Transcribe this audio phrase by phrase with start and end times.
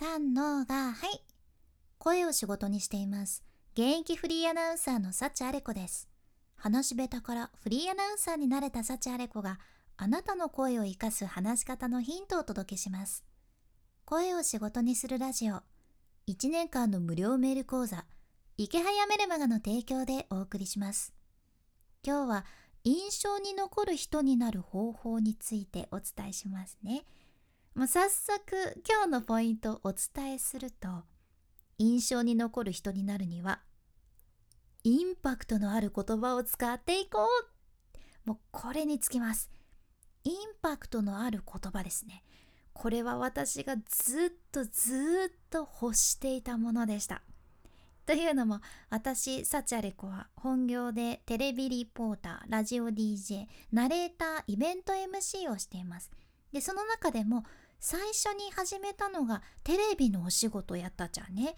[0.00, 1.24] 三のがはい。
[1.98, 3.42] 声を仕事にしています。
[3.72, 6.08] 現役フリーアナウンサーの幸あれ子です。
[6.54, 9.58] 話し下手からフリーアナウンサーになれた幸あれ子が
[9.96, 13.24] あなたの声を生かす話し方のヒントをお届けします。
[14.04, 15.62] 声を仕事にするラジオ。
[16.28, 18.04] 1年間の無料メール講座。
[18.56, 21.12] 池早メルマガの提供でお送りします。
[22.06, 22.44] 今日は
[22.84, 27.04] 印象に残る人になる方法についてお伝えしますね。
[27.78, 30.88] もう早速今日のポイントをお伝えすると
[31.78, 33.60] 印象に残る人になるには
[34.82, 37.20] インパクトのある言葉を使っていこ
[38.24, 38.28] う。
[38.28, 39.48] もうこれにつきます。
[40.24, 42.24] インパクトのある言葉ですね。
[42.72, 47.22] これは私がずっとずっと欲していたものでした。
[48.06, 56.10] というのも私サチャレコは本業でテレビリポーターラジオ DJ ナレーターイベント MC をしています。
[56.52, 57.44] でその中でも
[57.78, 61.54] 最初に始めたのがテレビのお仕事やったじゃんね。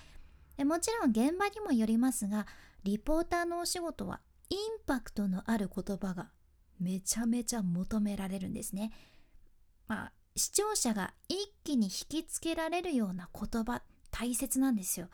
[0.57, 2.47] でもちろん現場にもよりますが
[2.85, 6.31] リポーターのお仕事はインパクトのある言葉が
[6.79, 8.93] めちゃめちゃ求められるんですね。
[9.89, 15.09] まあ視聴者が一気に引きつけられるような言葉大切なんですよ。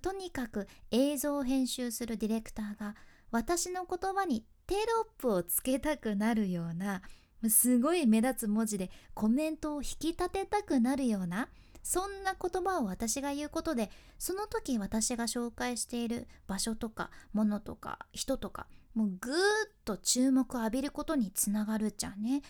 [0.00, 2.94] とにかく映像を編集するディレクターが
[3.30, 7.02] 私の言葉にテロップをつけたくなるような
[7.50, 11.48] すごい目立つ文字でコメントを引き立てたくなるような
[11.82, 19.38] そんな言葉を私が言うことでその時私が紹介している場所とか物とか人とかもうぐーっ
[19.84, 22.42] と注目を浴びることにつながるじゃんね。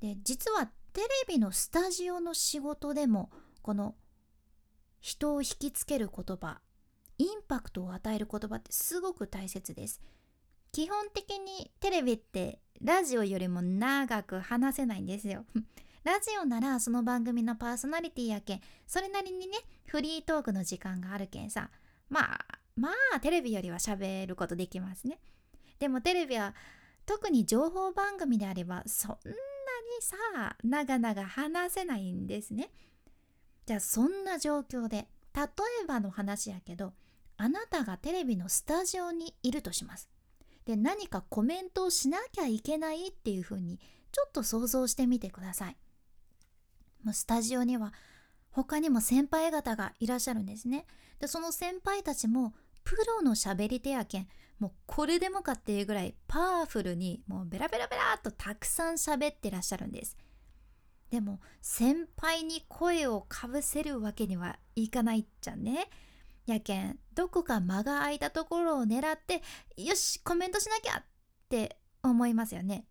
[0.00, 3.94] で実はテレビのスタジオの仕事でもこの
[5.00, 6.60] 人を引きつける言葉
[7.18, 10.00] インパクトを与える言葉ってすごく大切です。
[10.72, 15.44] 基本的にテレビってラジオよりも長く話せないんですよ。
[16.02, 21.70] ラジオならその番組のパーソナリティやけんそれなりにねフリートークの時間があるけんさ。
[22.08, 25.20] まあまあテレビよりは喋ることできますね。
[25.78, 26.54] でもテレビは
[27.06, 29.36] 特に情報番組であればそんなに
[30.00, 32.70] さ長々話せないんですね。
[33.66, 35.42] じゃあそんな状況で例
[35.82, 36.94] えばの話やけど
[37.36, 40.11] あなたがテレビのスタジオにいるとします。
[40.64, 43.80] で何かコメントをしなきゃいけないっていうふうに
[44.12, 45.76] ちょっと想像してみてください。
[47.02, 47.92] もうスタジオには
[48.50, 50.86] 他にも先輩方がいらっしゃるんですね。
[51.18, 54.28] でその先輩たちもプロの喋り手やけん
[54.58, 60.16] もうこれでもかっていうぐらいパワフルにもうベラベラベラっとたくさん喋ってらっしゃるんです。
[61.10, 65.90] でも先輩に声をかぶせるわけにはいかないじゃね。
[66.46, 69.42] やけんどこか間が空いたところを狙って
[69.76, 71.04] よしコメントしなきゃっ
[71.48, 72.86] て思いますよね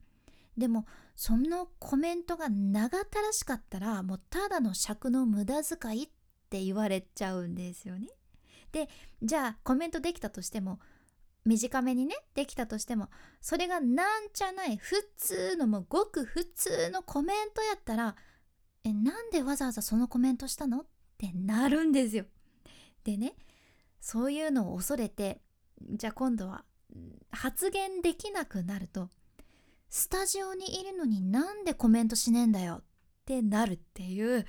[0.58, 0.86] でも
[1.16, 6.10] そのコメントが長たらしかったらもうただの尺の無駄遣いっ
[6.50, 8.10] て言われちゃうんですよね。
[8.72, 8.90] で
[9.22, 10.80] じゃあコメントできたとしても
[11.46, 13.10] 短めにねできたとしても
[13.42, 18.16] それがなんじゃない普通のもうごく普通のコメントやったら
[18.84, 20.82] えなんでわざわざそのコメントしたの？
[20.82, 20.86] っ
[21.18, 22.26] てなるんですよ。
[23.04, 23.34] でね
[24.00, 25.42] そういうのを恐れて
[25.82, 26.64] じゃあ今度は
[27.32, 29.10] 発言できなくなると
[29.90, 32.84] スタジオにいるのになんでコメントしねえんだよっ
[33.26, 34.46] てなるっていう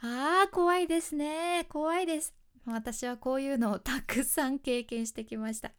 [0.00, 2.34] あー怖いですね怖いです。
[2.66, 5.70] 私はこういうのをたくさん経験してきました。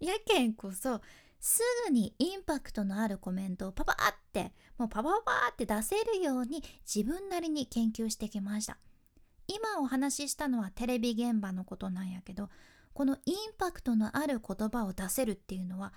[0.00, 1.00] やけんこそ
[1.40, 3.96] すぐにインパクトのあるコメントをパパっ
[4.32, 8.78] てもうパパパーって出せるように自分なりに研究してきました。
[9.46, 12.48] 今お話ししたのはテレビ現場のことなんやけど
[12.92, 15.92] このインパクトのある言葉を出せるっていうのは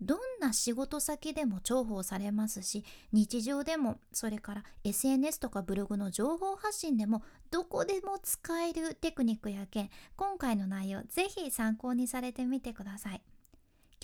[0.00, 13.22] どんな仕事先でも重宝されますし日常でもそれから SNS とかブログの情報発信でもどこでも使えるテクニックやけん今回の内容ぜひ参考にされてみてください。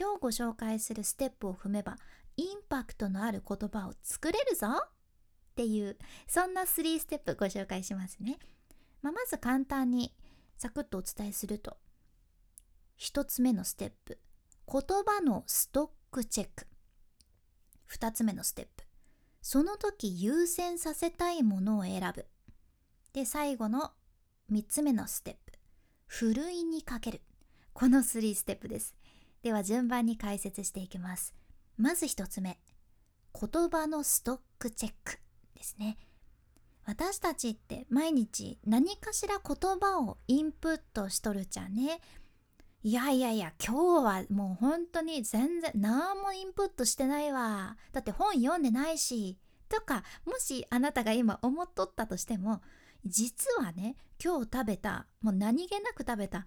[0.00, 1.98] 今日ご紹介するステップを踏めば
[2.38, 4.88] インパクトのある言葉を作れるぞっ
[5.56, 8.38] ていうそんな3ステップご紹介しますね、
[9.02, 10.14] まあ、まず簡単に
[10.56, 11.76] サクッとお伝えすると。
[12.98, 14.18] 1つ目のステップ。
[14.70, 16.66] 言葉のストックチェック。
[17.90, 18.84] 2つ目のステップ。
[19.42, 22.26] その時優先させたいものを選ぶ。
[23.12, 23.92] で最後の
[24.52, 25.58] 3つ目のステップ。
[26.06, 27.22] ふるいにかける。
[27.72, 28.94] この3ステップです。
[29.42, 31.34] では順番に解説していきます。
[31.78, 32.58] まず1つ目。
[33.32, 35.18] 言葉のストックチェック
[35.54, 35.96] ですね。
[36.90, 42.00] 私たちって毎日何かしら言葉をインプットしとるじゃね。
[42.82, 47.76] いやいやいや今日はもう本当に全然何もインプットしてないわ。
[47.92, 49.38] だって本読んでないし。
[49.68, 52.60] とかもしあなたが今思っとったとしても
[53.06, 56.44] 実はね今日食べたもう何気なく食べた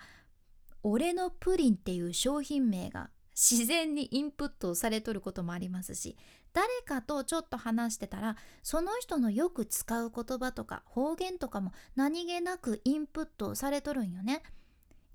[0.84, 6.18] 俺のプリンっていう商品名が自然にインプットされとることもありますし
[6.54, 14.44] 誰かとちょっと話してたらその人のよく使う言葉とか方言とかも何気なくインプットされとるんよね。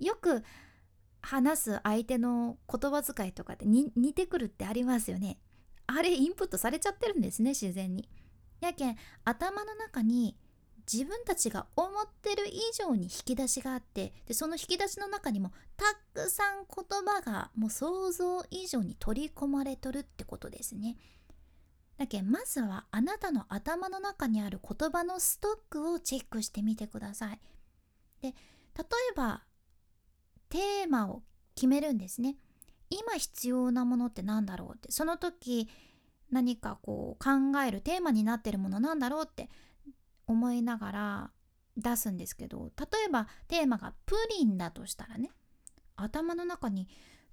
[0.00, 0.43] よく
[1.20, 5.38] 話す相手の言葉遣いとかって似てくるってありますよね。
[5.87, 8.09] あれインプットされちゃってるんですね自然に。
[8.61, 10.37] やけん頭の中に
[10.90, 20.96] 自分たちが思ってる以上に引き出しがあってでその引き出しの中にもたくさん言葉がもう想像以上に取り込まれとるってことですね。
[21.99, 27.41] だけまずはあなたの頭の中にある言葉のストックをチェックしてみてください。
[28.23, 29.43] で例えば
[30.49, 31.23] テーマを
[31.55, 32.37] 決めるんですね。
[32.88, 35.69] 今必要なものって何だろうってその時
[36.31, 39.50] 何かこう考えるテーマになってるものなんだろうって
[40.29, 41.31] 思いながら
[41.77, 45.31] 出すんですけど例えばテーマがプリンだとしたらね
[45.97, 46.89] 頭の中に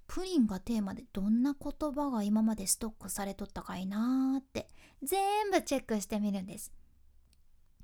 [0.06, 4.68] プリンがテーマでどんな言葉が今までストックされとったかいなーって
[5.02, 6.72] 全部チェックしてみるんです。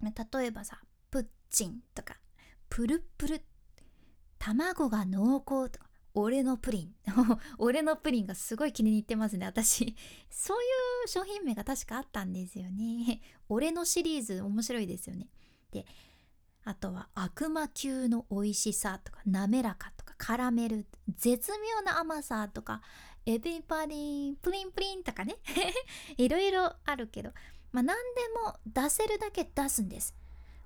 [0.03, 0.81] 例えばさ
[1.11, 2.17] プッチンとか
[2.69, 3.43] プルプル
[4.39, 6.95] 卵が濃厚とか俺のプリン。
[7.59, 9.47] 俺のプリンがすごい気に入ってますね。
[9.47, 9.97] 私
[10.31, 10.67] そうい
[11.05, 13.21] う商品名が確かあったんですよね。
[13.49, 15.29] 俺のシリーズ面白いですよね。
[15.71, 15.87] で
[16.65, 22.83] あとは悪魔級の美味しさとか滑らかとかカラメル絶妙な甘さとか
[23.27, 25.37] エビバディプリンプリンとかね。
[26.17, 27.33] いろいろあるけど
[27.73, 30.15] まあ何でも出せるだけ出すんです。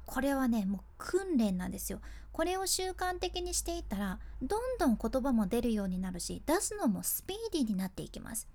[0.06, 2.00] これはねもう訓練なんですよ。
[2.32, 8.48] これを習慣的にしていったらどんどん言葉も出るようになるし出すのもスピーディーになっていきます。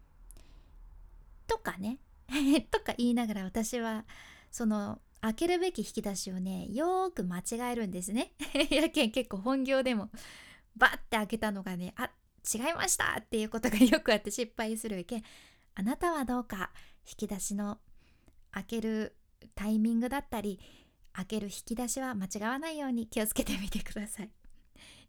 [1.47, 1.97] とかね。
[2.71, 4.05] とか言いながら私は
[4.51, 8.33] その開けるべき引き出しをねよーく間違えるんですね。
[8.71, 10.09] やけん結構本業でも
[10.75, 12.11] バッて開けたのがねあ
[12.53, 13.17] 違いました！
[13.19, 15.17] っていうことがよくあって失敗するけ。
[15.17, 15.23] ん
[15.75, 16.71] あなたはどうか
[17.07, 17.79] 引き出しの
[18.51, 19.15] 開ける
[19.55, 20.59] タイミングだったり
[21.13, 24.29] 開ける引き出しは間違わないように気をつけてみてください。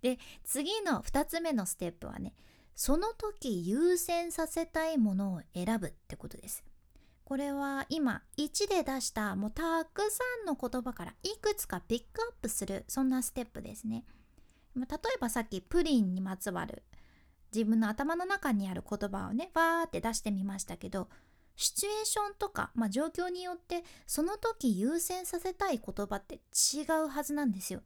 [0.00, 2.34] で次の2つ目のステップはね
[2.74, 6.64] その時優先させたいものを選ぶってことです。
[7.24, 14.04] これは今1で出したもうたくさんの言葉からいくつかピックアップするそんなステップですね。
[14.76, 16.82] 例えばさっきプリンにまつわる
[17.54, 21.08] 自分の頭の中にある言葉をねわーって出してみましたけど
[21.56, 27.82] シチュエーションとか、まあ、状況によってその時優先させたい言葉って違うはずなんですよ。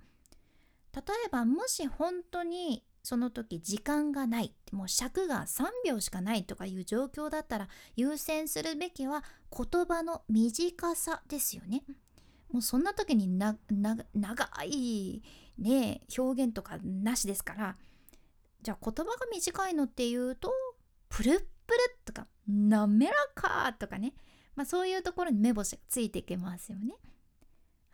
[0.94, 9.22] 例えばもし本当にその時時間がないもう尺が3秒しかないとかいう状況だったら優先するべきは
[9.56, 11.84] 言葉の短さですよね。
[12.50, 13.56] もうそんな時にな
[14.14, 15.22] 長い
[15.58, 17.76] ね表現とかなしですから
[18.62, 20.52] じゃあ言葉が短いのっていうと
[21.08, 24.14] プルップルとか滑らかとかね、
[24.54, 26.94] まあ、そういうところに目星がついていけますよね。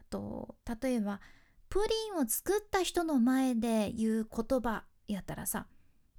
[0.00, 1.20] あと例えば
[1.68, 5.66] プリンを作った人の前で言う言葉やったらさ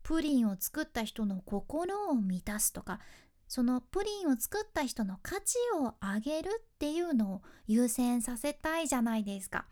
[0.02, 3.00] プリンを作った人の心を満たすとか
[3.48, 9.68] そのプリンを作った人の価値を上げるっていうのを優先させたいじゃないですか。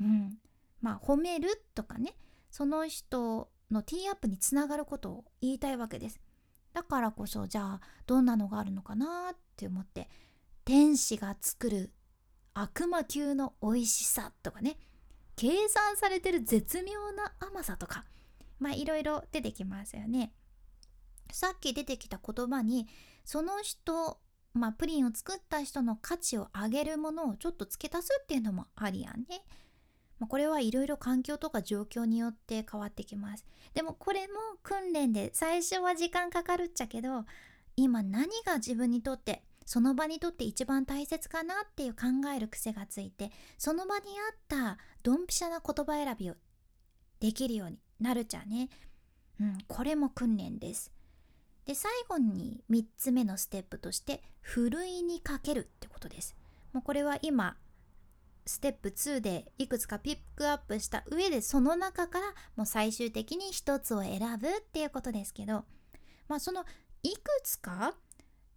[0.00, 0.38] うん。
[0.80, 2.14] まあ褒めるとかね
[2.50, 6.20] その人のティーアップにつながることを言いたいわけです。
[6.72, 10.08] だからこそじゃあどんなのがあるのかなって思って
[10.64, 11.92] 天使が作る
[12.54, 14.78] 悪魔級の美味しさとかね
[15.36, 18.04] 計算されてる絶妙な甘さとか
[18.58, 20.32] まあいろいろ出てきますよね。
[21.32, 22.88] さっき出てきた言葉に
[23.24, 24.18] その人
[24.52, 29.42] まあプリンを作った人の価値を上げるものをちょっと付け足すっていうのもありやんね。
[30.20, 33.46] まあ、これはいろいろ環境とか状況によって変わってきます。
[33.74, 37.24] でもこれも訓練で最初は時間かかるっちゃけど
[37.76, 46.34] 今何が自分にとってその場にとって一番大切かなっていう考える癖がついてその場に合ったドンピシャな言葉選びを
[47.20, 48.68] できるようになるじゃね。
[49.40, 50.92] うん、これも訓練です。
[51.64, 56.36] で最後に3つ目のステップとしてふるいにかけるってことです。
[56.72, 57.56] もうこれは今
[58.46, 65.64] ステップ2でいくつかピックアップした上でその中からもう最終的に1つを選ぶっていうことですけど
[66.28, 66.64] まあその
[67.02, 67.94] いくつか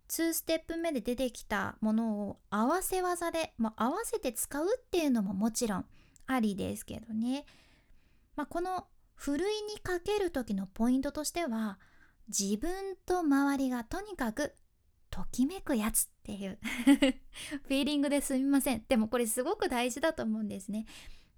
[0.09, 5.85] 2ステップ目で出てきたものを合わせ技で、まあ、合わせて使うっていうのももちろん
[6.27, 7.45] ありですけどね、
[8.35, 8.85] まあ、この
[9.15, 11.79] ふるいにかける時のポイントとしては
[12.27, 14.53] 自分と周りがとにかく
[15.13, 18.83] ときめくやつっていう フィーリングですみません。
[18.89, 20.87] でもこれすごく大事だと思うんですね。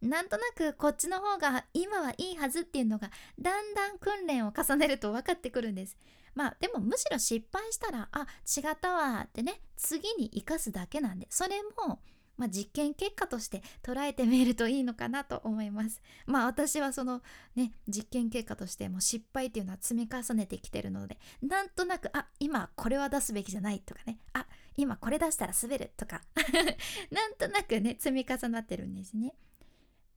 [0.01, 5.97] なんとなくこっちの方が今はいいはずっていうのがだんだん訓練を重ねると分かってくるんです。
[6.35, 12.01] まあでもむしろ失敗したらあ違ったわってね次に生かすだけなんでそれも
[12.37, 16.01] まあ、実験結果として捉えてみるといいのかなと思います。
[16.25, 17.21] まあ私はその
[17.55, 26.23] ね実験結果としても失敗っていうのは積み重ねてきてるのでなんとなくあ今これは出すべきじゃないとかねあ今これ出したら滑るとか
[27.11, 29.35] なんとなくね積み重なってるんですね。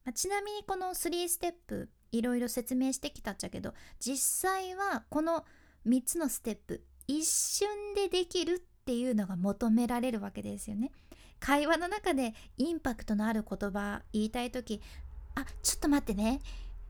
[0.04, 4.16] まあ、ちなみにこの3ステップいろいろ説明してきたっちゃけど実
[4.50, 5.44] 際はこの
[5.86, 10.92] 3つのステップ一瞬でできるっていうのが求められるわけですよね。
[11.40, 14.80] 会話の中でインパクトのある言葉言いたい時
[15.34, 16.40] あちょっと待ってね。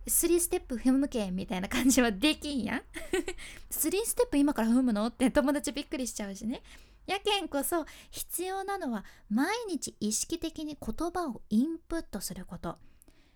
[0.06, 2.82] 3ステップ踏むけみたいな感じはできんやん。
[3.70, 5.06] 3ステップ今から踏むの？
[5.06, 6.62] って友達びっくりしちゃうしね。
[7.06, 12.78] やけんこそ必要なのは毎日意識的に言葉をインプットすること。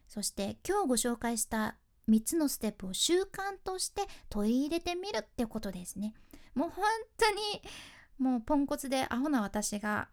[0.09, 1.76] そして今日ご紹介した
[2.09, 6.14] 3つのステップを習慣として取り入れてみるってことですね。
[6.54, 6.85] もう本
[7.16, 7.62] 当に
[8.19, 10.09] もうポンコツでアホな私が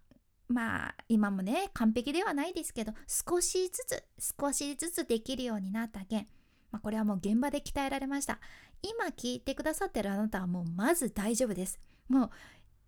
[0.50, 4.04] まあ今もね完璧ではないですけど少しずつ
[4.40, 6.28] 少しずつできるようになった件、
[6.72, 8.40] まあ、これはもう現場で鍛えられました。
[8.82, 11.80] 今聞いてくださってるあなたはもうまず大丈夫です。
[12.08, 12.30] もう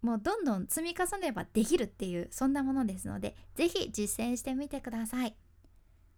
[0.02, 5.36] もうどんどん積み重ねればできるっていうそんなものですので是非実践してみてください。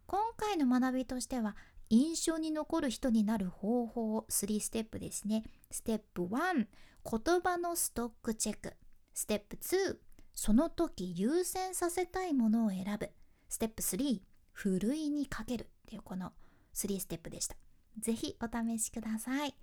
[0.05, 1.55] 今回の学びとしては
[1.89, 5.43] 印象に残る人になる方法を3ステップですね。
[5.69, 6.65] ステップ1
[7.03, 8.73] 言葉のストックチェック。
[9.13, 9.97] ステップ2
[10.35, 13.09] その時優先させたいものを選ぶ。
[13.49, 14.21] ステップ3
[14.51, 15.63] ふるいにかける。
[15.63, 16.31] っていうこの
[16.73, 17.55] 3ステップでした。
[17.99, 19.55] 是非お試しください。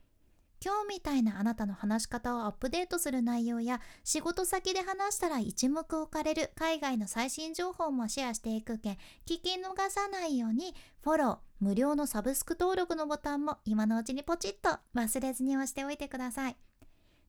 [0.62, 8.93] 今日みたいなあなたの話し方をアップデートする内容や仕事先で話したら一目置かれる海外の最新情報もシェアしていくけん
[9.27, 16.57] 聞き逃さないようにフォロー無料のサブスク登録のボタンも今のうちにポチッと忘れずに押しておいてください。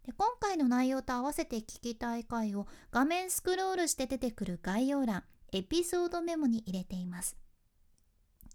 [0.05, 7.38] で今回の内容と合わせて聞きたい回を画面スクロールして出てくる概要欄エピソードメモに入れています。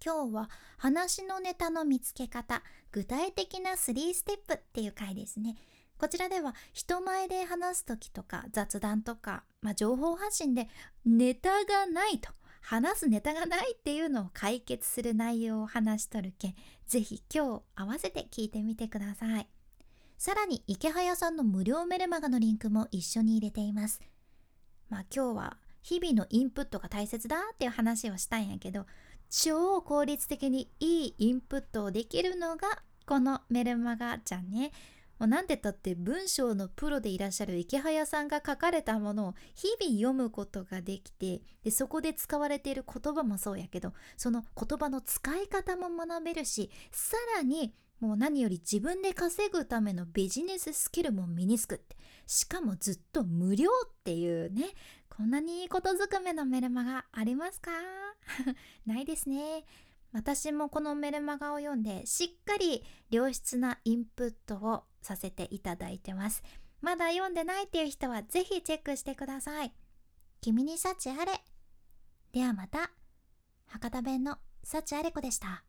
[0.05, 2.63] 今日は話のネタの見つけ方
[2.93, 5.57] 具体的な3ステップっていう回ですね。
[5.99, 10.69] こちらでは人前で話す時とか雑談とか、まあ、情報発信で
[11.07, 16.55] ネタがないと話すネタがないっていうのを解決する内容を話しとるけん
[16.87, 19.49] ぜひ今日合わせて聞いてみてください。
[20.19, 24.01] さらに池早さんの無料メルマガのリンクも一緒に入れています。
[24.89, 28.87] まあ今日は日々のインプットが大切だっていう話をしたんやけど
[29.29, 32.67] 超効率的にいいインプットをできるのが
[33.07, 34.73] このメルマガじゃんね。
[35.19, 51.97] もうなんてたって文章のプロでいらっしゃる池早さんが書かれたものを日々読むことができてでそこで使われている言葉もそうやけどその言葉の使い方も学べるしさらにもう何より自分で稼ぐためのビジネススキルも身につくって。
[52.27, 54.67] しかもずっと無料っていうね。
[55.09, 57.71] こんなにいいことずくめのメルマガありますか？
[58.85, 59.65] ないですね。
[60.13, 66.43] 私もこのメルマガを読んでしっかり良質なインプットをさせていただいてます。
[66.81, 69.75] まだ読んでないっていう人はぜひチェックしてください。
[70.41, 71.43] 君に幸あれ。
[72.33, 72.91] ではまた。
[73.67, 75.66] 博多弁の幸あれ子でした。